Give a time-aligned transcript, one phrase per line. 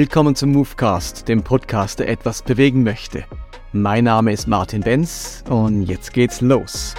[0.00, 3.22] Willkommen zum Movecast, dem Podcast, der etwas bewegen möchte.
[3.74, 6.94] Mein Name ist Martin Benz und jetzt geht's los.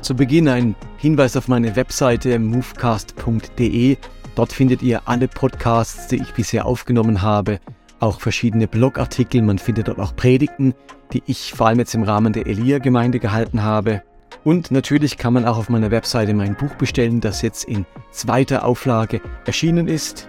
[0.00, 3.96] Zu Beginn ein Hinweis auf meine Webseite movecast.de.
[4.34, 7.60] Dort findet ihr alle Podcasts, die ich bisher aufgenommen habe,
[8.00, 10.74] auch verschiedene Blogartikel, man findet dort auch Predigten,
[11.12, 14.02] die ich vor allem jetzt im Rahmen der Elia-Gemeinde gehalten habe.
[14.44, 18.64] Und natürlich kann man auch auf meiner Webseite mein Buch bestellen, das jetzt in zweiter
[18.64, 20.28] Auflage erschienen ist.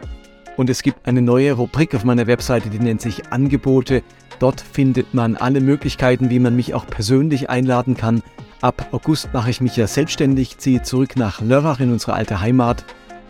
[0.58, 4.04] Und es gibt eine neue Rubrik auf meiner Webseite, die nennt sich Angebote.
[4.40, 8.22] Dort findet man alle Möglichkeiten, wie man mich auch persönlich einladen kann.
[8.62, 12.86] Ab August mache ich mich ja selbstständig, ziehe zurück nach Lörrach in unsere alte Heimat.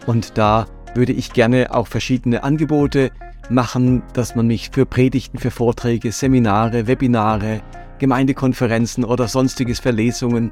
[0.07, 3.11] Und da würde ich gerne auch verschiedene Angebote
[3.49, 7.61] machen, dass man mich für Predigten, für Vorträge, Seminare, Webinare,
[8.01, 10.51] Gemeindekonferenzen oder sonstiges Verlesungen,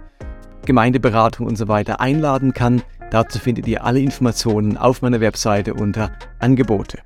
[0.67, 2.83] Gemeindeberatung und so weiter einladen kann.
[3.09, 6.99] Dazu findet ihr alle Informationen auf meiner Webseite unter Angebote.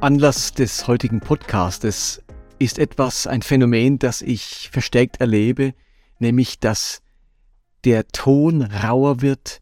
[0.00, 2.20] Anlass des heutigen Podcastes
[2.58, 5.72] ist etwas, ein Phänomen, das ich verstärkt erlebe,
[6.18, 7.00] nämlich dass
[7.84, 9.60] der Ton rauer wird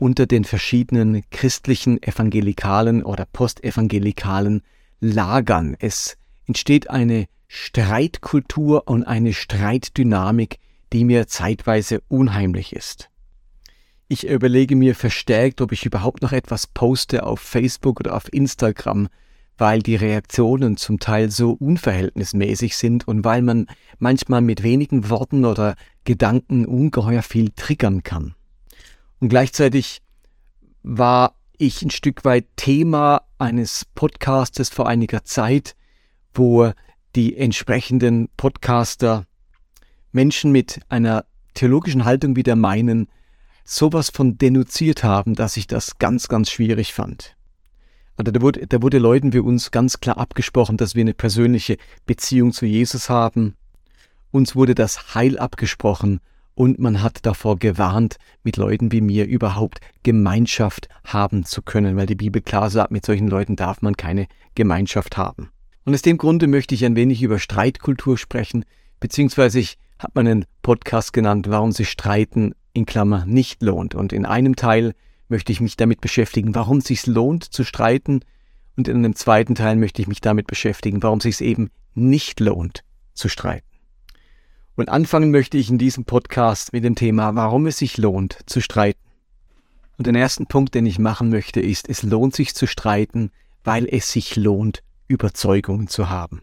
[0.00, 4.62] unter den verschiedenen christlichen, evangelikalen oder postevangelikalen
[5.00, 5.76] Lagern.
[5.78, 6.16] Es
[6.46, 10.58] entsteht eine Streitkultur und eine Streitdynamik,
[10.92, 13.10] die mir zeitweise unheimlich ist.
[14.08, 19.08] Ich überlege mir verstärkt, ob ich überhaupt noch etwas poste auf Facebook oder auf Instagram,
[19.58, 23.66] weil die Reaktionen zum Teil so unverhältnismäßig sind und weil man
[23.98, 25.74] manchmal mit wenigen Worten oder
[26.04, 28.34] Gedanken ungeheuer viel triggern kann.
[29.18, 30.02] Und gleichzeitig
[30.82, 35.74] war ich ein Stück weit Thema eines Podcastes vor einiger Zeit,
[36.34, 36.72] wo
[37.14, 39.26] die entsprechenden Podcaster
[40.12, 41.24] Menschen mit einer
[41.54, 43.08] theologischen Haltung wie der meinen
[43.64, 47.36] sowas von denunziert haben, dass ich das ganz, ganz schwierig fand.
[48.16, 51.76] Also da wurde, da wurde Leuten wie uns ganz klar abgesprochen, dass wir eine persönliche
[52.06, 53.56] Beziehung zu Jesus haben.
[54.30, 56.20] Uns wurde das Heil abgesprochen
[56.56, 62.06] und man hat davor gewarnt, mit Leuten wie mir überhaupt Gemeinschaft haben zu können, weil
[62.06, 65.50] die Bibel klar sagt, mit solchen Leuten darf man keine Gemeinschaft haben.
[65.84, 68.64] Und aus dem Grunde möchte ich ein wenig über Streitkultur sprechen,
[69.00, 73.94] beziehungsweise ich habe meinen Podcast genannt, warum sich Streiten in Klammer nicht lohnt.
[73.94, 74.94] Und in einem Teil
[75.28, 78.20] möchte ich mich damit beschäftigen, warum es lohnt zu streiten.
[78.76, 82.82] Und in einem zweiten Teil möchte ich mich damit beschäftigen, warum es eben nicht lohnt
[83.12, 83.75] zu streiten.
[84.76, 88.60] Und anfangen möchte ich in diesem Podcast mit dem Thema, warum es sich lohnt zu
[88.60, 89.00] streiten.
[89.96, 93.30] Und den ersten Punkt, den ich machen möchte, ist, es lohnt sich zu streiten,
[93.64, 96.42] weil es sich lohnt, Überzeugungen zu haben.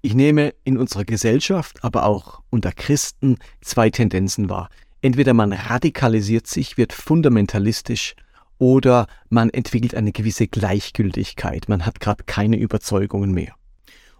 [0.00, 4.70] Ich nehme in unserer Gesellschaft, aber auch unter Christen zwei Tendenzen wahr.
[5.02, 8.14] Entweder man radikalisiert sich, wird fundamentalistisch,
[8.58, 11.68] oder man entwickelt eine gewisse Gleichgültigkeit.
[11.68, 13.54] Man hat gerade keine Überzeugungen mehr.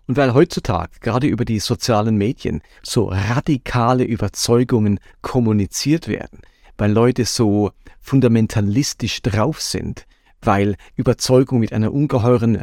[0.07, 6.41] Und weil heutzutage gerade über die sozialen Medien so radikale Überzeugungen kommuniziert werden,
[6.79, 10.07] weil Leute so fundamentalistisch drauf sind,
[10.47, 12.59] weil Überzeugung mit einer ungeheuren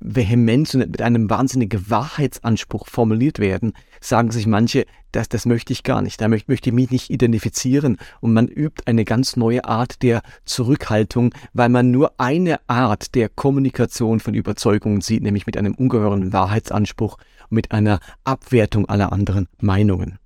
[0.00, 5.82] Vehemenz und mit einem wahnsinnigen Wahrheitsanspruch formuliert werden, sagen sich manche, das, das möchte ich
[5.82, 9.64] gar nicht, da möchte, möchte ich mich nicht identifizieren und man übt eine ganz neue
[9.64, 15.56] Art der Zurückhaltung, weil man nur eine Art der Kommunikation von Überzeugungen sieht, nämlich mit
[15.56, 17.16] einem ungeheuren Wahrheitsanspruch
[17.48, 20.18] und mit einer Abwertung aller anderen Meinungen.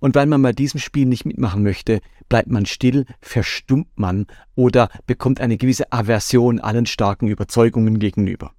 [0.00, 4.88] Und weil man bei diesem Spiel nicht mitmachen möchte, bleibt man still, verstummt man oder
[5.06, 8.52] bekommt eine gewisse Aversion allen starken Überzeugungen gegenüber.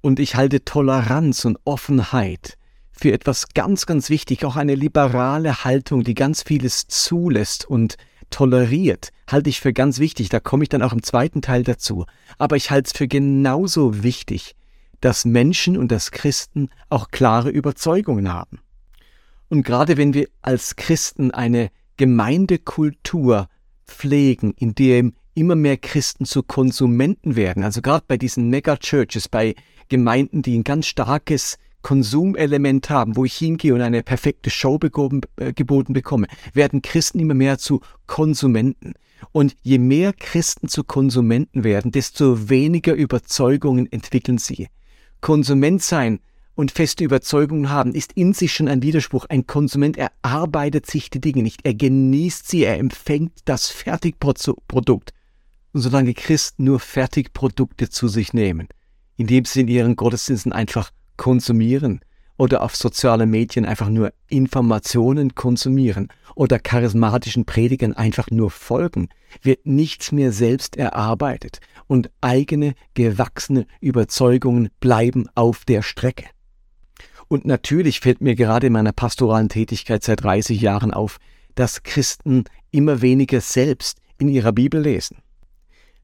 [0.00, 2.58] Und ich halte Toleranz und Offenheit
[2.92, 7.96] für etwas ganz, ganz wichtig, auch eine liberale Haltung, die ganz vieles zulässt und
[8.30, 10.28] toleriert, halte ich für ganz wichtig.
[10.28, 12.06] Da komme ich dann auch im zweiten Teil dazu.
[12.38, 14.54] Aber ich halte es für genauso wichtig,
[15.00, 18.60] dass Menschen und dass Christen auch klare Überzeugungen haben.
[19.52, 23.50] Und gerade wenn wir als Christen eine Gemeindekultur
[23.86, 29.54] pflegen, in dem immer mehr Christen zu Konsumenten werden, also gerade bei diesen Mega-Churches, bei
[29.90, 34.78] Gemeinden, die ein ganz starkes Konsumelement haben, wo ich hingehe und eine perfekte Show
[35.36, 38.94] äh, geboten bekomme, werden Christen immer mehr zu Konsumenten.
[39.32, 44.68] Und je mehr Christen zu Konsumenten werden, desto weniger Überzeugungen entwickeln sie.
[45.20, 46.20] Konsument sein
[46.54, 49.26] und feste Überzeugungen haben, ist in sich schon ein Widerspruch.
[49.28, 55.12] Ein Konsument erarbeitet sich die Dinge nicht, er genießt sie, er empfängt das Fertigprodukt.
[55.72, 58.68] Und solange Christen nur Fertigprodukte zu sich nehmen,
[59.16, 62.00] indem sie in ihren Gottesdiensten einfach konsumieren
[62.36, 69.08] oder auf sozialen Medien einfach nur Informationen konsumieren oder charismatischen Predigern einfach nur folgen,
[69.42, 76.26] wird nichts mehr selbst erarbeitet und eigene gewachsene Überzeugungen bleiben auf der Strecke.
[77.32, 81.16] Und natürlich fällt mir gerade in meiner pastoralen Tätigkeit seit 30 Jahren auf,
[81.54, 85.16] dass Christen immer weniger selbst in ihrer Bibel lesen.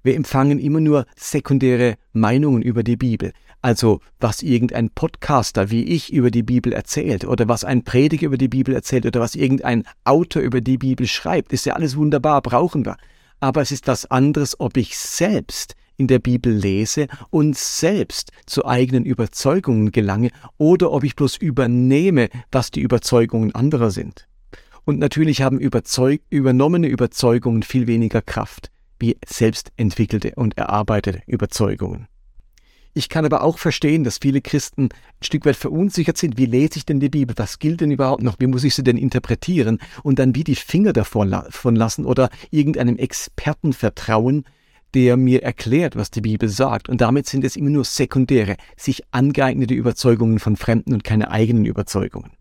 [0.02, 3.34] Wir empfangen immer nur sekundäre Meinungen über die Bibel.
[3.60, 8.38] Also was irgendein Podcaster wie ich über die Bibel erzählt oder was ein Prediger über
[8.38, 12.40] die Bibel erzählt oder was irgendein Autor über die Bibel schreibt, ist ja alles wunderbar,
[12.40, 12.96] brauchen wir.
[13.38, 18.64] Aber es ist was anderes, ob ich selbst in der Bibel lese und selbst zu
[18.64, 24.26] eigenen Überzeugungen gelange oder ob ich bloß übernehme, was die Überzeugungen anderer sind.
[24.86, 32.08] Und natürlich haben überzeug übernommene Überzeugungen viel weniger Kraft wie selbst entwickelte und erarbeitete Überzeugungen.
[32.94, 36.36] Ich kann aber auch verstehen, dass viele Christen ein Stück weit verunsichert sind.
[36.36, 37.36] Wie lese ich denn die Bibel?
[37.38, 38.36] Was gilt denn überhaupt noch?
[38.40, 39.78] Wie muss ich sie denn interpretieren?
[40.02, 41.28] Und dann wie die Finger davon
[41.76, 44.44] lassen oder irgendeinem Experten vertrauen,
[44.94, 46.88] der mir erklärt, was die Bibel sagt.
[46.88, 51.64] Und damit sind es immer nur sekundäre, sich angeeignete Überzeugungen von Fremden und keine eigenen
[51.64, 52.32] Überzeugungen.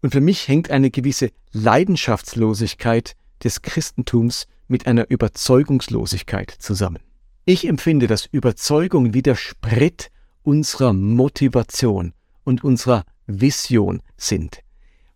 [0.00, 7.00] Und für mich hängt eine gewisse Leidenschaftslosigkeit des Christentums mit einer Überzeugungslosigkeit zusammen.
[7.44, 10.10] Ich empfinde, dass Überzeugung wie der Sprit
[10.42, 12.12] unserer Motivation
[12.44, 14.60] und unserer Vision sind.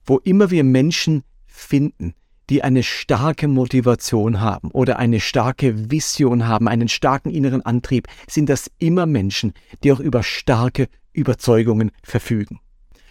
[0.04, 2.14] Wo immer wir Menschen finden,
[2.52, 8.50] die eine starke Motivation haben oder eine starke Vision haben, einen starken inneren Antrieb, sind
[8.50, 12.60] das immer Menschen, die auch über starke Überzeugungen verfügen.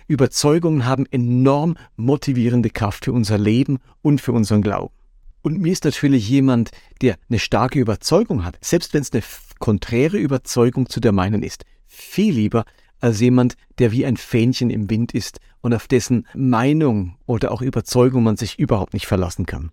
[0.07, 4.93] Überzeugungen haben enorm motivierende Kraft für unser Leben und für unseren Glauben.
[5.41, 6.69] Und mir ist natürlich jemand,
[7.01, 9.23] der eine starke Überzeugung hat, selbst wenn es eine
[9.57, 12.63] konträre Überzeugung zu der meinen ist, viel lieber
[13.01, 17.61] als jemand, der wie ein Fähnchen im Wind ist und auf dessen Meinung oder auch
[17.61, 19.71] Überzeugung man sich überhaupt nicht verlassen kann.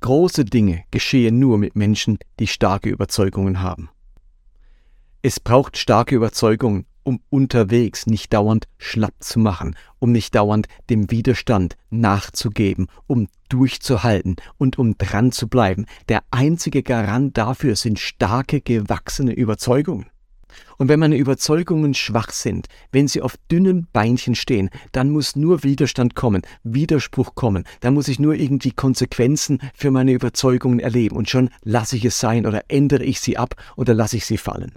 [0.00, 3.88] Große Dinge geschehen nur mit Menschen, die starke Überzeugungen haben.
[5.22, 11.10] Es braucht starke Überzeugungen, um unterwegs nicht dauernd schlapp zu machen, um nicht dauernd dem
[11.10, 15.86] Widerstand nachzugeben, um durchzuhalten und um dran zu bleiben.
[16.08, 20.06] Der einzige Garant dafür sind starke, gewachsene Überzeugungen.
[20.78, 25.62] Und wenn meine Überzeugungen schwach sind, wenn sie auf dünnen Beinchen stehen, dann muss nur
[25.62, 31.28] Widerstand kommen, Widerspruch kommen, dann muss ich nur irgendwie Konsequenzen für meine Überzeugungen erleben und
[31.28, 34.72] schon lasse ich es sein oder ändere ich sie ab oder lasse ich sie fallen.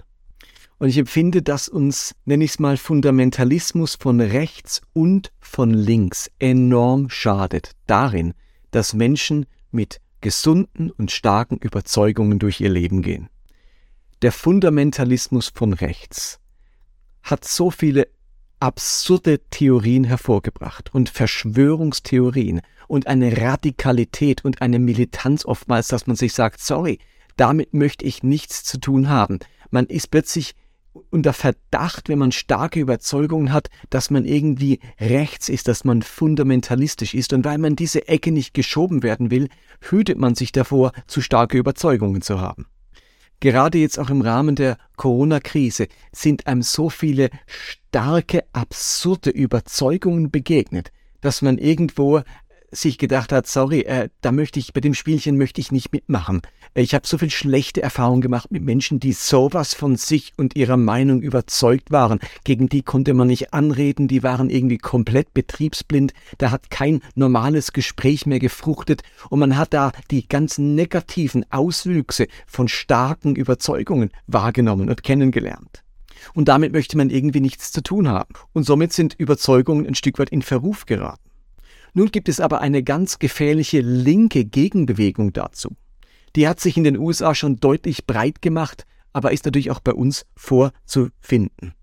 [0.78, 6.30] Und ich empfinde, dass uns, nenne ich es mal, Fundamentalismus von rechts und von links
[6.38, 8.32] enorm schadet darin,
[8.70, 13.28] dass Menschen mit gesunden und starken Überzeugungen durch ihr Leben gehen.
[14.22, 16.40] Der Fundamentalismus von rechts
[17.22, 18.08] hat so viele
[18.58, 26.32] absurde Theorien hervorgebracht und Verschwörungstheorien und eine Radikalität und eine Militanz oftmals, dass man sich
[26.32, 26.98] sagt, sorry,
[27.36, 29.38] damit möchte ich nichts zu tun haben.
[29.70, 30.56] Man ist plötzlich
[31.10, 37.14] unter Verdacht, wenn man starke Überzeugungen hat, dass man irgendwie rechts ist, dass man fundamentalistisch
[37.14, 37.32] ist.
[37.32, 39.48] Und weil man diese Ecke nicht geschoben werden will,
[39.80, 42.66] hütet man sich davor, zu starke Überzeugungen zu haben.
[43.40, 50.90] Gerade jetzt auch im Rahmen der Corona-Krise sind einem so viele starke, absurde Überzeugungen begegnet,
[51.20, 52.22] dass man irgendwo
[52.70, 56.42] sich gedacht hat, sorry, äh, da möchte ich, bei dem Spielchen möchte ich nicht mitmachen.
[56.74, 60.56] Äh, ich habe so viel schlechte Erfahrungen gemacht mit Menschen, die sowas von sich und
[60.56, 62.18] ihrer Meinung überzeugt waren.
[62.44, 67.72] Gegen die konnte man nicht anreden, die waren irgendwie komplett betriebsblind, da hat kein normales
[67.72, 74.88] Gespräch mehr gefruchtet und man hat da die ganzen negativen Auswüchse von starken Überzeugungen wahrgenommen
[74.88, 75.82] und kennengelernt.
[76.34, 78.34] Und damit möchte man irgendwie nichts zu tun haben.
[78.52, 81.27] Und somit sind Überzeugungen ein Stück weit in Verruf geraten.
[81.98, 85.74] Nun gibt es aber eine ganz gefährliche linke Gegenbewegung dazu.
[86.36, 89.94] Die hat sich in den USA schon deutlich breit gemacht, aber ist natürlich auch bei
[89.94, 91.74] uns vorzufinden.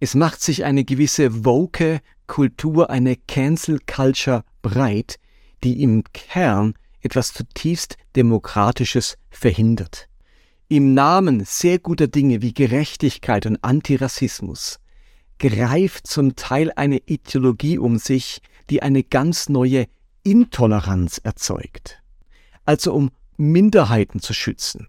[0.00, 5.16] Es macht sich eine gewisse woke Kultur, eine Cancel Culture breit,
[5.62, 10.08] die im Kern etwas zutiefst Demokratisches verhindert.
[10.68, 14.78] Im Namen sehr guter Dinge wie Gerechtigkeit und Antirassismus
[15.38, 19.86] greift zum Teil eine Ideologie um sich, die eine ganz neue
[20.22, 22.02] Intoleranz erzeugt.
[22.64, 24.88] Also um Minderheiten zu schützen,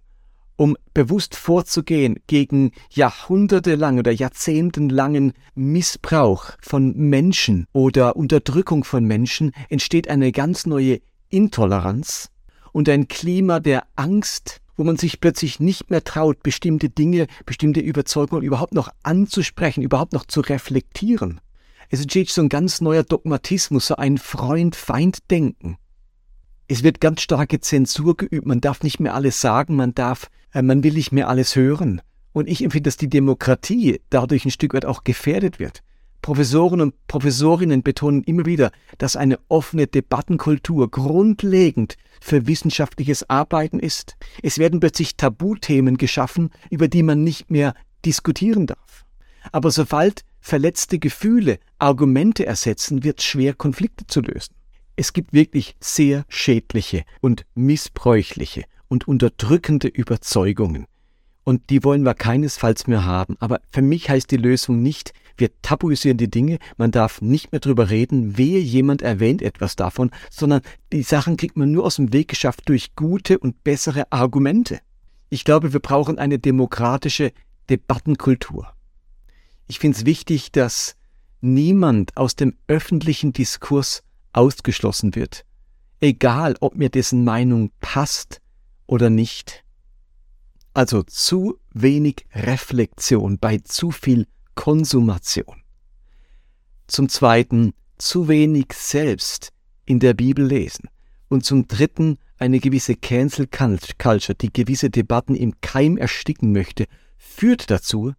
[0.55, 10.09] um bewusst vorzugehen gegen jahrhundertelang oder jahrzehntelangen Missbrauch von Menschen oder Unterdrückung von Menschen, entsteht
[10.09, 12.31] eine ganz neue Intoleranz
[12.71, 17.79] und ein Klima der Angst, wo man sich plötzlich nicht mehr traut, bestimmte Dinge, bestimmte
[17.79, 21.41] Überzeugungen überhaupt noch anzusprechen, überhaupt noch zu reflektieren.
[21.89, 25.77] Es entsteht so ein ganz neuer Dogmatismus, so ein Freund-Feind-Denken.
[26.67, 30.61] Es wird ganz starke Zensur geübt, man darf nicht mehr alles sagen, man darf, äh,
[30.61, 32.01] man will nicht mehr alles hören.
[32.33, 35.81] Und ich empfinde, dass die Demokratie dadurch ein Stück weit auch gefährdet wird.
[36.21, 44.17] Professoren und Professorinnen betonen immer wieder, dass eine offene Debattenkultur grundlegend für wissenschaftliches Arbeiten ist.
[44.43, 49.05] Es werden plötzlich Tabuthemen geschaffen, über die man nicht mehr diskutieren darf.
[49.53, 54.55] Aber sobald verletzte Gefühle Argumente ersetzen, wird es schwer, Konflikte zu lösen.
[54.95, 60.85] Es gibt wirklich sehr schädliche und missbräuchliche und unterdrückende Überzeugungen.
[61.43, 63.35] Und die wollen wir keinesfalls mehr haben.
[63.39, 67.59] Aber für mich heißt die Lösung nicht, wir tabuisieren die Dinge, man darf nicht mehr
[67.59, 70.61] drüber reden, wehe jemand erwähnt etwas davon, sondern
[70.91, 74.79] die Sachen kriegt man nur aus dem Weg geschafft durch gute und bessere Argumente.
[75.29, 77.33] Ich glaube, wir brauchen eine demokratische
[77.69, 78.73] Debattenkultur.
[79.67, 80.95] Ich finde es wichtig, dass
[81.41, 85.45] niemand aus dem öffentlichen Diskurs ausgeschlossen wird,
[85.99, 88.41] egal ob mir dessen Meinung passt
[88.85, 89.63] oder nicht.
[90.73, 95.63] Also zu wenig Reflexion bei zu viel Konsumation.
[96.87, 99.51] Zum Zweiten zu wenig selbst
[99.85, 100.89] in der Bibel lesen.
[101.29, 106.85] Und zum Dritten eine gewisse Cancel Culture, die gewisse Debatten im Keim ersticken möchte,
[107.17, 108.13] führt dazu,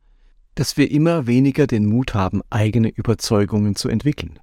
[0.58, 4.40] dass wir immer weniger den Mut haben, eigene Überzeugungen zu entwickeln.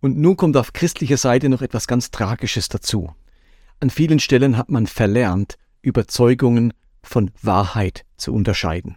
[0.00, 3.10] Und nun kommt auf christlicher Seite noch etwas ganz Tragisches dazu.
[3.80, 8.94] An vielen Stellen hat man verlernt, Überzeugungen von Wahrheit zu unterscheiden.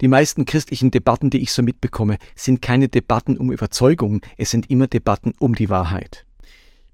[0.00, 4.68] Die meisten christlichen Debatten, die ich so mitbekomme, sind keine Debatten um Überzeugungen, es sind
[4.68, 6.26] immer Debatten um die Wahrheit.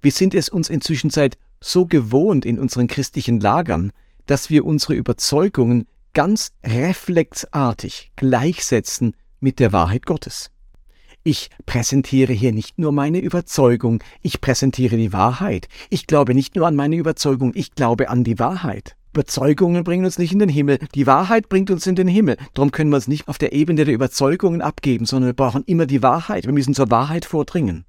[0.02, 3.90] Wir sind es uns inzwischen seit so gewohnt in unseren christlichen Lagern,
[4.26, 10.50] dass wir unsere Überzeugungen ganz reflexartig gleichsetzen mit der Wahrheit Gottes.
[11.24, 15.68] Ich präsentiere hier nicht nur meine Überzeugung, ich präsentiere die Wahrheit.
[15.88, 18.96] Ich glaube nicht nur an meine Überzeugung, ich glaube an die Wahrheit.
[19.12, 22.38] Überzeugungen bringen uns nicht in den Himmel, die Wahrheit bringt uns in den Himmel.
[22.54, 25.86] Darum können wir es nicht auf der Ebene der Überzeugungen abgeben, sondern wir brauchen immer
[25.86, 26.46] die Wahrheit.
[26.46, 27.84] Wir müssen zur Wahrheit vordringen.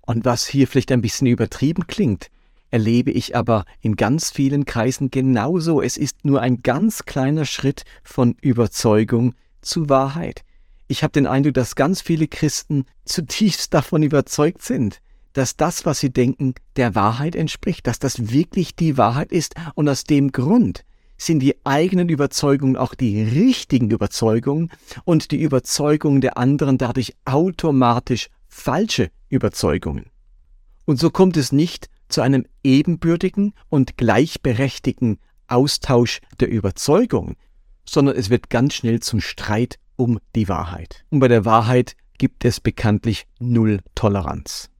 [0.00, 2.31] Und was hier vielleicht ein bisschen übertrieben klingt,
[2.72, 5.80] erlebe ich aber in ganz vielen Kreisen genauso.
[5.80, 10.42] Es ist nur ein ganz kleiner Schritt von Überzeugung zu Wahrheit.
[10.88, 15.00] Ich habe den Eindruck, dass ganz viele Christen zutiefst davon überzeugt sind,
[15.34, 19.54] dass das, was sie denken, der Wahrheit entspricht, dass das wirklich die Wahrheit ist.
[19.74, 20.84] Und aus dem Grund
[21.16, 24.70] sind die eigenen Überzeugungen auch die richtigen Überzeugungen
[25.04, 30.06] und die Überzeugungen der anderen dadurch automatisch falsche Überzeugungen.
[30.84, 37.36] Und so kommt es nicht zu einem ebenbürtigen und gleichberechtigten Austausch der Überzeugungen,
[37.84, 41.04] sondern es wird ganz schnell zum Streit um die Wahrheit.
[41.10, 44.70] Und bei der Wahrheit gibt es bekanntlich null Toleranz.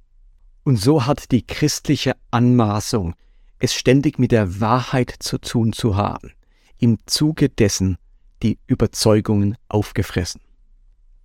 [0.64, 3.14] Und so hat die christliche Anmaßung,
[3.58, 6.32] es ständig mit der Wahrheit zu tun zu haben,
[6.78, 7.96] im Zuge dessen
[8.42, 10.40] die Überzeugungen aufgefressen.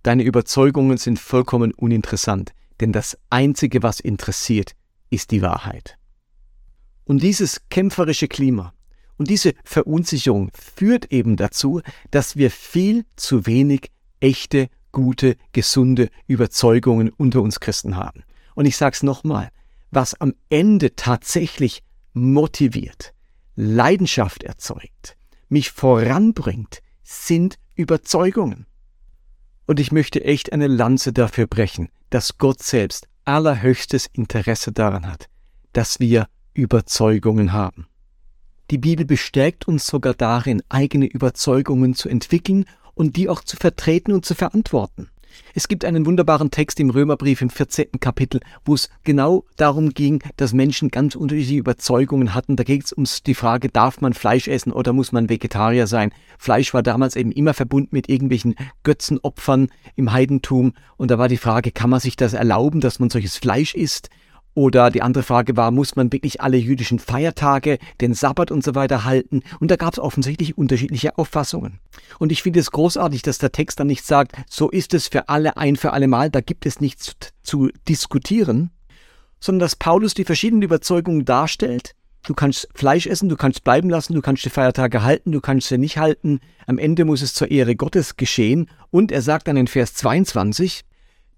[0.02, 4.72] Deine Überzeugungen sind vollkommen uninteressant, denn das Einzige, was interessiert,
[5.10, 5.98] ist die Wahrheit.
[7.04, 8.72] Und dieses kämpferische Klima,
[9.18, 17.10] und diese Verunsicherung führt eben dazu, dass wir viel zu wenig echte, gute, gesunde Überzeugungen
[17.10, 18.22] unter uns Christen haben.
[18.54, 19.50] Und ich sage es nochmal,
[19.90, 23.12] was am Ende tatsächlich motiviert,
[23.56, 25.16] Leidenschaft erzeugt,
[25.48, 28.66] mich voranbringt, sind Überzeugungen.
[29.66, 35.28] Und ich möchte echt eine Lanze dafür brechen, dass Gott selbst allerhöchstes Interesse daran hat,
[35.74, 37.86] dass wir Überzeugungen haben.
[38.70, 44.12] Die Bibel bestärkt uns sogar darin, eigene Überzeugungen zu entwickeln und die auch zu vertreten
[44.12, 45.10] und zu verantworten.
[45.54, 48.00] Es gibt einen wunderbaren Text im Römerbrief im 14.
[48.00, 52.56] Kapitel, wo es genau darum ging, dass Menschen ganz unterschiedliche Überzeugungen hatten.
[52.56, 56.12] Da geht es um die Frage, darf man Fleisch essen oder muss man Vegetarier sein?
[56.38, 58.54] Fleisch war damals eben immer verbunden mit irgendwelchen
[58.84, 60.74] Götzenopfern im Heidentum.
[60.96, 64.10] Und da war die Frage, kann man sich das erlauben, dass man solches Fleisch isst?
[64.58, 68.74] Oder die andere Frage war, muss man wirklich alle jüdischen Feiertage, den Sabbat und so
[68.74, 69.44] weiter halten?
[69.60, 71.78] Und da gab es offensichtlich unterschiedliche Auffassungen.
[72.18, 75.28] Und ich finde es großartig, dass der Text dann nicht sagt, so ist es für
[75.28, 78.72] alle ein für alle Mal, da gibt es nichts zu, diskutieren,
[79.38, 81.94] sondern dass Paulus die verschiedenen Überzeugungen darstellt.
[82.26, 85.68] Du kannst Fleisch essen, du kannst bleiben lassen, du kannst die Feiertage halten, du kannst
[85.68, 86.40] sie nicht halten.
[86.66, 88.68] Am Ende muss es zur Ehre Gottes geschehen.
[88.90, 90.82] Und er sagt dann in Vers 22,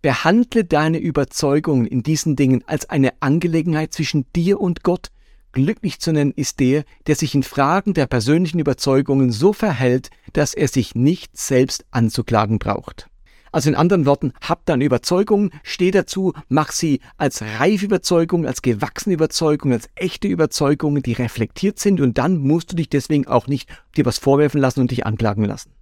[0.03, 5.11] Behandle deine Überzeugungen in diesen Dingen als eine Angelegenheit zwischen dir und Gott.
[5.53, 10.55] Glücklich zu nennen ist der, der sich in Fragen der persönlichen Überzeugungen so verhält, dass
[10.55, 13.11] er sich nicht selbst anzuklagen braucht.
[13.53, 18.63] Also in anderen Worten, hab deine Überzeugung, steh dazu, mach sie als reife Überzeugung, als
[18.63, 23.49] gewachsene Überzeugung, als echte Überzeugungen, die reflektiert sind und dann musst du dich deswegen auch
[23.49, 25.73] nicht dir was vorwerfen lassen und dich anklagen lassen.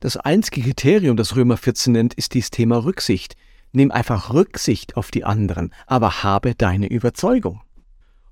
[0.00, 3.36] Das einzige Kriterium, das Römer 14 nennt, ist dieses Thema Rücksicht.
[3.72, 7.60] Nimm einfach Rücksicht auf die anderen, aber habe deine Überzeugung.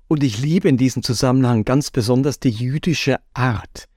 [0.07, 3.87] Und ich liebe in diesem Zusammenhang ganz besonders die jüdische Art,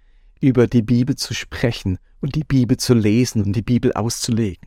[0.40, 4.66] über die Bibel zu sprechen und die Bibel zu lesen und die Bibel auszulegen.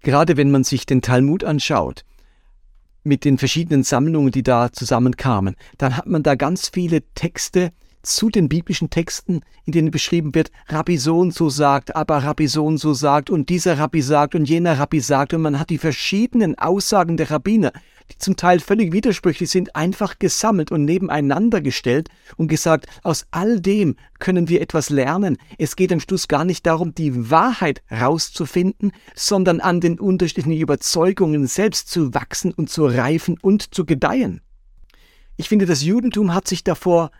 [0.00, 2.04] Gerade wenn man sich den Talmud anschaut,
[3.02, 8.30] mit den verschiedenen Sammlungen, die da zusammenkamen, dann hat man da ganz viele Texte zu
[8.30, 12.64] den biblischen Texten, in denen beschrieben wird, Rabbi so und so sagt, aber Rabbi so
[12.64, 15.78] und so sagt und dieser Rabbi sagt und jener Rabbi sagt und man hat die
[15.78, 17.72] verschiedenen Aussagen der Rabbiner,
[18.10, 23.60] die zum Teil völlig widersprüchlich sind, einfach gesammelt und nebeneinander gestellt und gesagt, aus all
[23.60, 25.36] dem können wir etwas lernen.
[25.58, 31.46] Es geht am Schluss gar nicht darum, die Wahrheit rauszufinden, sondern an den unterschiedlichen Überzeugungen
[31.46, 34.40] selbst zu wachsen und zu reifen und zu gedeihen.
[35.36, 37.10] Ich finde, das Judentum hat sich davor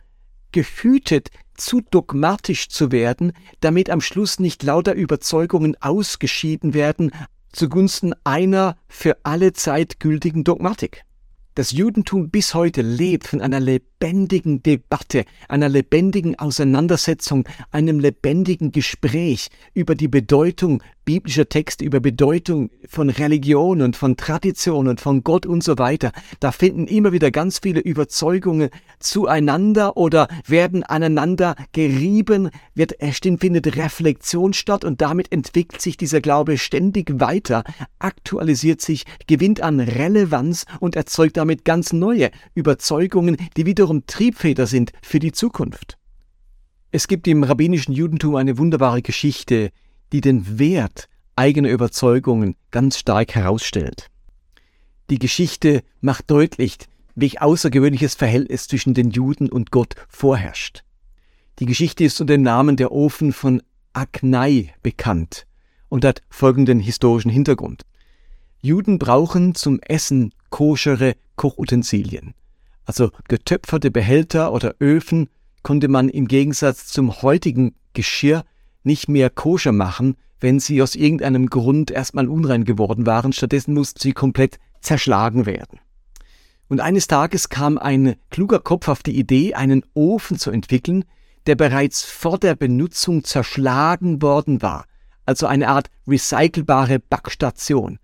[0.51, 7.11] gehütet, zu dogmatisch zu werden, damit am Schluss nicht lauter Überzeugungen ausgeschieden werden,
[7.51, 11.03] zugunsten einer für alle Zeit gültigen Dogmatik.
[11.55, 19.49] Das Judentum bis heute lebt von einer lebendigen Debatte, einer lebendigen Auseinandersetzung, einem lebendigen Gespräch
[19.73, 25.45] über die Bedeutung biblischer Texte, über Bedeutung von Religion und von Tradition und von Gott
[25.45, 26.11] und so weiter.
[26.39, 32.95] Da finden immer wieder ganz viele Überzeugungen zueinander oder werden aneinander gerieben, wird,
[33.39, 37.63] findet Reflexion statt und damit entwickelt sich dieser Glaube ständig weiter,
[37.99, 44.91] aktualisiert sich, gewinnt an Relevanz und erzeugt damit ganz neue Überzeugungen, die wiederum Triebfeder sind
[45.01, 45.97] für die Zukunft.
[46.91, 49.71] Es gibt im rabbinischen Judentum eine wunderbare Geschichte,
[50.11, 54.09] die den Wert eigener Überzeugungen ganz stark herausstellt.
[55.09, 56.77] Die Geschichte macht deutlich,
[57.15, 60.83] welch außergewöhnliches Verhältnis zwischen den Juden und Gott vorherrscht.
[61.59, 63.61] Die Geschichte ist unter dem Namen der Ofen von
[63.93, 65.45] Agnai bekannt
[65.89, 67.83] und hat folgenden historischen Hintergrund.
[68.61, 72.33] Juden brauchen zum Essen koschere Kochutensilien.
[72.85, 75.29] Also getöpferte Behälter oder Öfen
[75.63, 78.43] konnte man im Gegensatz zum heutigen Geschirr
[78.83, 83.31] nicht mehr koscher machen, wenn sie aus irgendeinem Grund erstmal unrein geworden waren.
[83.31, 85.79] Stattdessen mussten sie komplett zerschlagen werden.
[86.67, 91.05] Und eines Tages kam ein kluger Kopf auf die Idee, einen Ofen zu entwickeln,
[91.45, 94.85] der bereits vor der Benutzung zerschlagen worden war,
[95.25, 97.99] also eine Art recycelbare Backstation.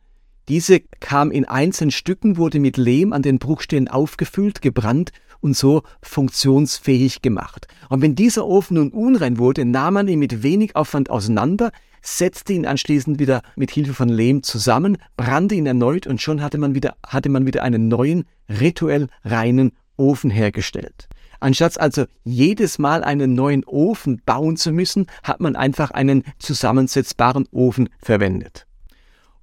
[0.49, 5.83] Diese kam in einzelnen Stücken, wurde mit Lehm an den Bruchstellen aufgefüllt, gebrannt und so
[6.01, 7.67] funktionsfähig gemacht.
[7.89, 12.53] Und wenn dieser Ofen nun unrein wurde, nahm man ihn mit wenig Aufwand auseinander, setzte
[12.53, 16.75] ihn anschließend wieder mit Hilfe von Lehm zusammen, brannte ihn erneut und schon hatte man
[16.75, 21.09] wieder, hatte man wieder einen neuen, rituell reinen Ofen hergestellt.
[21.39, 27.47] Anstatt also jedes Mal einen neuen Ofen bauen zu müssen, hat man einfach einen zusammensetzbaren
[27.51, 28.66] Ofen verwendet.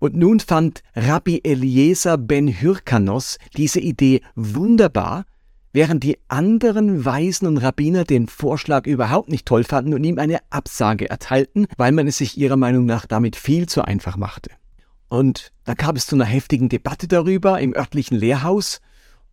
[0.05, 5.25] Und nun fand Rabbi Eliezer ben Hyrkanos diese Idee wunderbar
[5.73, 10.41] während die anderen Weisen und Rabbiner den Vorschlag überhaupt nicht toll fanden und ihm eine
[10.51, 14.51] Absage erteilten, weil man es sich ihrer Meinung nach damit viel zu einfach machte.
[15.09, 18.83] Und da kam es zu einer heftigen Debatte darüber im örtlichen Lehrhaus,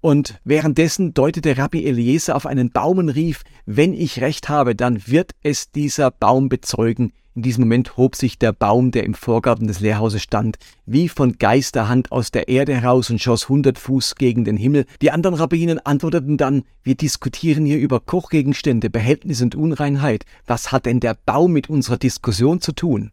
[0.02, 5.08] und währenddessen deutete Rabbi Eliezer auf einen Baum und rief, wenn ich recht habe, dann
[5.08, 9.68] wird es dieser Baum bezeugen, in diesem Moment hob sich der Baum, der im Vorgarten
[9.68, 14.44] des Lehrhauses stand, wie von Geisterhand aus der Erde heraus und schoss hundert Fuß gegen
[14.44, 14.86] den Himmel.
[15.02, 20.26] Die anderen Rabbinen antworteten dann, wir diskutieren hier über Kochgegenstände, Behältnis und Unreinheit.
[20.46, 23.12] Was hat denn der Baum mit unserer Diskussion zu tun?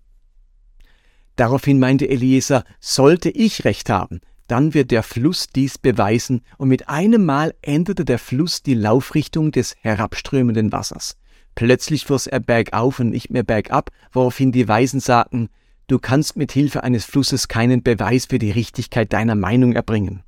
[1.36, 6.88] Daraufhin meinte Eliezer, sollte ich recht haben, dann wird der Fluss dies beweisen, und mit
[6.88, 11.16] einem Mal änderte der Fluss die Laufrichtung des herabströmenden Wassers.
[11.54, 15.48] Plötzlich fuhr er bergauf und nicht mehr bergab, woraufhin die Weisen sagten,
[15.86, 20.22] du kannst mit Hilfe eines Flusses keinen Beweis für die Richtigkeit deiner Meinung erbringen.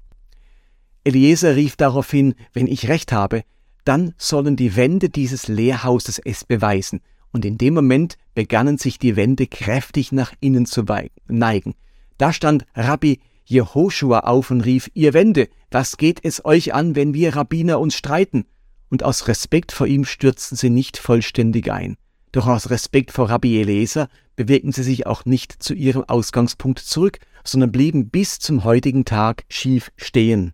[1.04, 3.42] Eliezer rief daraufhin, wenn ich recht habe,
[3.84, 7.00] dann sollen die Wände dieses Lehrhauses es beweisen,
[7.32, 10.84] und in dem Moment begannen sich die Wände kräftig nach innen zu
[11.28, 11.74] neigen.
[12.18, 17.14] Da stand Rabbi Jehoshua auf und rief, ihr Wände, was geht es euch an, wenn
[17.14, 18.44] wir Rabbiner uns streiten?
[18.90, 21.96] und aus Respekt vor ihm stürzten sie nicht vollständig ein.
[22.32, 27.18] Doch aus Respekt vor Rabbi Eliezer bewegten sie sich auch nicht zu ihrem Ausgangspunkt zurück,
[27.44, 30.52] sondern blieben bis zum heutigen Tag schief stehen.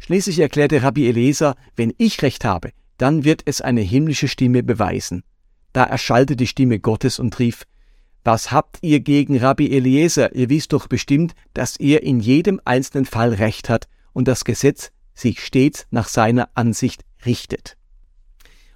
[0.00, 5.22] Schließlich erklärte Rabbi Eliezer, wenn ich recht habe, dann wird es eine himmlische Stimme beweisen.
[5.72, 7.64] Da erschallte die Stimme Gottes und rief,
[8.24, 10.34] was habt ihr gegen Rabbi Eliezer?
[10.34, 14.90] Ihr wisst doch bestimmt, dass er in jedem einzelnen Fall Recht hat und das Gesetz
[15.14, 17.76] sich stets nach seiner Ansicht richtet.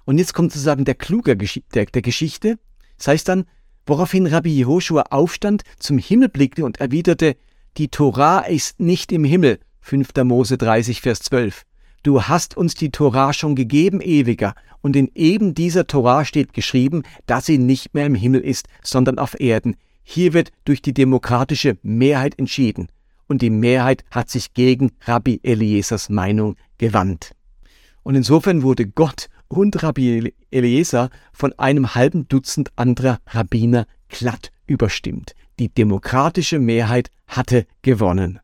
[0.05, 2.57] Und jetzt kommt sozusagen der Kluger der, der Geschichte.
[2.97, 3.45] Das heißt dann,
[3.85, 7.35] woraufhin Rabbi Jehoshua aufstand, zum Himmel blickte und erwiderte,
[7.77, 9.59] die Torah ist nicht im Himmel.
[9.81, 10.09] 5.
[10.23, 11.63] Mose 30, Vers 12.
[12.03, 17.03] Du hast uns die Torah schon gegeben, ewiger, und in eben dieser Torah steht geschrieben,
[17.25, 19.77] dass sie nicht mehr im Himmel ist, sondern auf Erden.
[20.03, 22.89] Hier wird durch die demokratische Mehrheit entschieden.
[23.27, 27.31] Und die Mehrheit hat sich gegen Rabbi Eliezers Meinung gewandt.
[28.03, 35.35] Und insofern wurde Gott und Rabbi Eliezer von einem halben Dutzend anderer Rabbiner glatt überstimmt.
[35.57, 38.39] Die demokratische Mehrheit hatte gewonnen.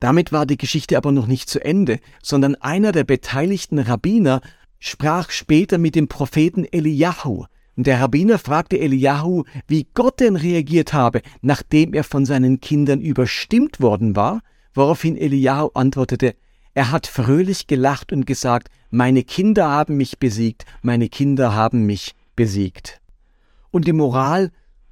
[0.00, 4.40] Damit war die Geschichte aber noch nicht zu Ende, sondern einer der beteiligten Rabbiner
[4.78, 7.46] sprach später mit dem Propheten Eliyahu.
[7.76, 13.00] Und der Rabbiner fragte Eliyahu, wie Gott denn reagiert habe, nachdem er von seinen Kindern
[13.00, 14.40] überstimmt worden war,
[14.74, 16.34] woraufhin Eliyahu antwortete,
[16.74, 22.14] er hat fröhlich gelacht und gesagt, meine Kinder haben mich besiegt, meine Kinder haben mich
[22.36, 23.00] besiegt.
[23.70, 24.50] Und die Moral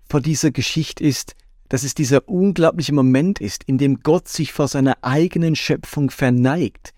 [0.08, 1.34] vor dieser Geschichte ist,
[1.68, 6.92] dass es dieser unglaubliche Moment ist, in dem Gott sich vor seiner eigenen Schöpfung verneigt,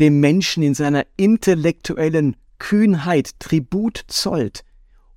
[0.00, 4.64] dem Menschen in seiner intellektuellen Kühnheit Tribut zollt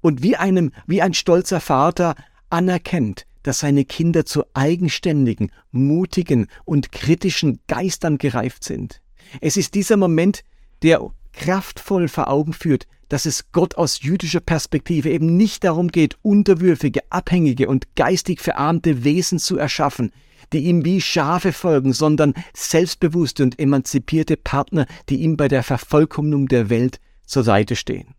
[0.01, 2.15] und wie einem, wie ein stolzer Vater
[2.49, 9.01] anerkennt, dass seine Kinder zu eigenständigen, mutigen und kritischen Geistern gereift sind.
[9.41, 10.43] Es ist dieser Moment,
[10.81, 11.01] der
[11.39, 17.01] kraftvoll vor Augen führt, dass es Gott aus jüdischer Perspektive eben nicht darum geht, unterwürfige,
[17.09, 20.11] abhängige und geistig verarmte Wesen zu erschaffen,
[20.53, 26.47] die ihm wie Schafe folgen, sondern selbstbewusste und emanzipierte Partner, die ihm bei der Vervollkommnung
[26.47, 28.13] der Welt zur Seite stehen.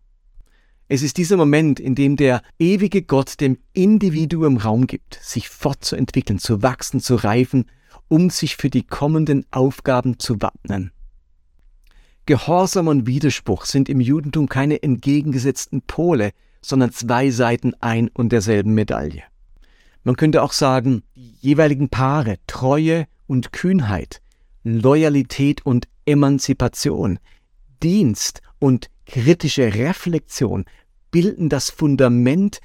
[0.87, 6.39] Es ist dieser Moment, in dem der ewige Gott dem Individuum Raum gibt, sich fortzuentwickeln,
[6.39, 7.69] zu wachsen, zu reifen,
[8.09, 10.91] um sich für die kommenden Aufgaben zu wappnen.
[12.25, 16.31] Gehorsam und Widerspruch sind im Judentum keine entgegengesetzten Pole,
[16.61, 19.23] sondern zwei Seiten ein und derselben Medaille.
[20.03, 24.21] Man könnte auch sagen, die jeweiligen Paare Treue und Kühnheit,
[24.63, 27.19] Loyalität und Emanzipation,
[27.81, 30.65] Dienst und kritische Reflexion
[31.09, 32.59] bilden das Fundament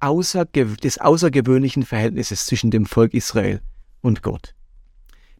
[0.00, 3.60] außerge des außergewöhnlichen Verhältnisses zwischen dem Volk Israel
[4.00, 4.54] und Gott.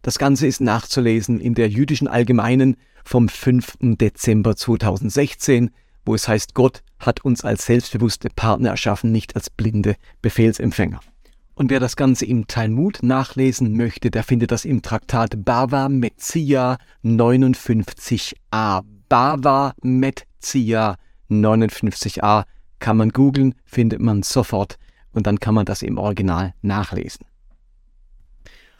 [0.08, 3.76] Das Ganze ist nachzulesen in der jüdischen Allgemeinen vom 5.
[3.82, 5.68] Dezember 2016,
[6.06, 11.00] wo es heißt, Gott hat uns als selbstbewusste Partner erschaffen, nicht als blinde Befehlsempfänger.
[11.56, 16.78] Und wer das Ganze im Talmud nachlesen möchte, der findet das im Traktat Bava Metzia
[17.04, 18.84] 59a.
[19.10, 20.96] Bava Metzia
[21.28, 22.44] 59a
[22.78, 24.78] kann man googeln, findet man sofort
[25.12, 27.27] und dann kann man das im Original nachlesen.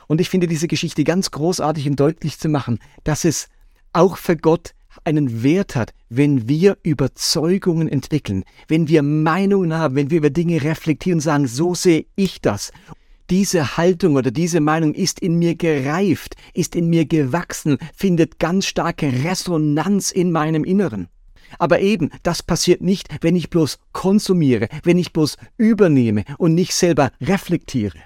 [0.08, 3.48] Und ich finde diese Geschichte ganz großartig, um deutlich zu machen, dass es
[3.92, 10.10] auch für Gott einen Wert hat, wenn wir Überzeugungen entwickeln, wenn wir Meinungen haben, wenn
[10.10, 12.72] wir über Dinge reflektieren und sagen, so sehe ich das.
[13.30, 18.66] Diese Haltung oder diese Meinung ist in mir gereift, ist in mir gewachsen, findet ganz
[18.66, 21.08] starke Resonanz in meinem Inneren.
[21.58, 26.74] Aber eben, das passiert nicht, wenn ich bloß konsumiere, wenn ich bloß übernehme und nicht
[26.74, 27.98] selber reflektiere.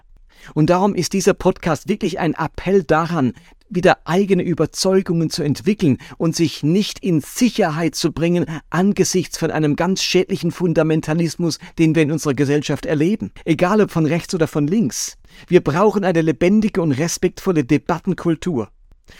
[0.54, 3.32] Und darum ist dieser Podcast wirklich ein Appell daran,
[3.74, 9.76] wieder eigene Überzeugungen zu entwickeln und sich nicht in Sicherheit zu bringen angesichts von einem
[9.76, 14.66] ganz schädlichen Fundamentalismus, den wir in unserer Gesellschaft erleben, egal ob von rechts oder von
[14.66, 15.16] links.
[15.48, 18.68] Wir brauchen eine lebendige und respektvolle Debattenkultur.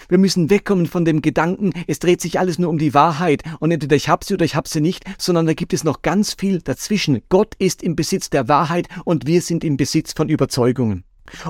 [0.09, 3.73] Wir müssen wegkommen von dem Gedanken, es dreht sich alles nur um die Wahrheit und
[3.73, 6.35] entweder ich hab sie oder ich hab sie nicht, sondern da gibt es noch ganz
[6.35, 7.21] viel dazwischen.
[7.29, 11.05] Gott ist im Besitz der Wahrheit und wir sind im Besitz von Überzeugungen.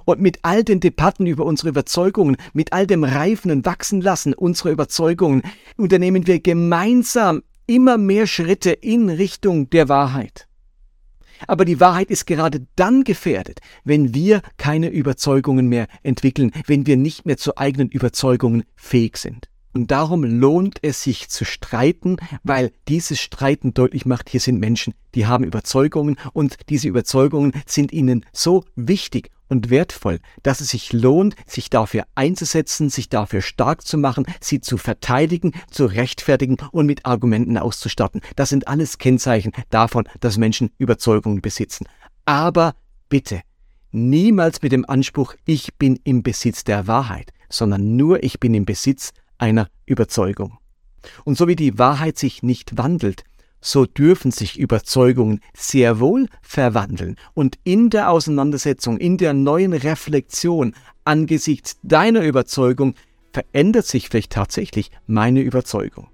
[0.04, 4.70] Und mit all den Debatten über unsere Überzeugungen, mit all dem Reifen und Wachsenlassen unserer
[4.70, 5.42] Überzeugungen,
[5.76, 10.48] unternehmen wir gemeinsam immer mehr Schritte in Richtung der Wahrheit.
[11.46, 16.96] Aber die Wahrheit ist gerade dann gefährdet, wenn wir keine Überzeugungen mehr entwickeln, wenn wir
[16.96, 19.48] nicht mehr zu eigenen Überzeugungen fähig sind.
[19.74, 24.94] Und darum lohnt es sich zu streiten, weil dieses Streiten deutlich macht, hier sind Menschen,
[25.14, 30.92] die haben Überzeugungen und diese Überzeugungen sind ihnen so wichtig und wertvoll, dass es sich
[30.92, 36.86] lohnt, sich dafür einzusetzen, sich dafür stark zu machen, sie zu verteidigen, zu rechtfertigen und
[36.86, 38.22] mit Argumenten auszustatten.
[38.36, 41.86] Das sind alles Kennzeichen davon, dass Menschen Überzeugungen besitzen.
[42.24, 42.74] Aber
[43.08, 43.42] bitte,
[43.90, 48.64] niemals mit dem Anspruch, ich bin im Besitz der Wahrheit, sondern nur ich bin im
[48.64, 50.58] Besitz einer Überzeugung.
[51.24, 53.24] Und so wie die Wahrheit sich nicht wandelt,
[53.60, 57.16] so dürfen sich Überzeugungen sehr wohl verwandeln.
[57.32, 62.94] Und in der Auseinandersetzung, in der neuen Reflexion angesichts deiner Überzeugung
[63.32, 66.08] verändert sich vielleicht tatsächlich meine Überzeugung.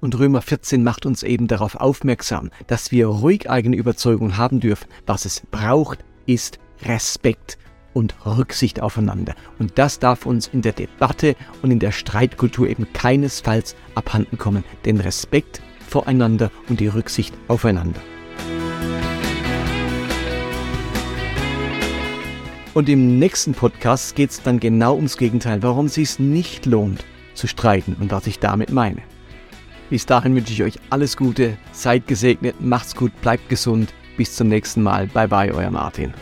[0.00, 4.88] Und Römer 14 macht uns eben darauf aufmerksam, dass wir ruhig eigene Überzeugungen haben dürfen.
[5.06, 7.56] Was es braucht, ist Respekt
[7.94, 9.34] und Rücksicht aufeinander.
[9.58, 14.64] Und das darf uns in der Debatte und in der Streitkultur eben keinesfalls abhanden kommen.
[14.84, 18.00] Den Respekt voreinander und die Rücksicht aufeinander.
[22.74, 27.04] Und im nächsten Podcast geht es dann genau ums Gegenteil, warum es sich nicht lohnt
[27.34, 29.02] zu streiten und was ich damit meine.
[29.90, 33.92] Bis dahin wünsche ich euch alles Gute, seid gesegnet, macht's gut, bleibt gesund.
[34.16, 35.06] Bis zum nächsten Mal.
[35.06, 36.14] Bye bye, euer Martin.